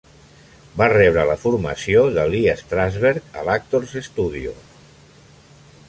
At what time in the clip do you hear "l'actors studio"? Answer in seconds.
3.51-4.57